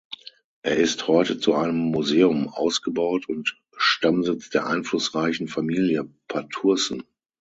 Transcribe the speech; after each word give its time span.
Er 0.63 0.77
ist 0.77 1.07
heute 1.07 1.37
zu 1.37 1.53
einem 1.53 1.77
Museum 1.77 2.49
ausgebaut 2.49 3.29
und 3.29 3.55
Stammsitz 3.77 4.49
der 4.49 4.65
einflussreichen 4.65 5.47
Familie 5.47 6.09
Patursson. 6.27 7.03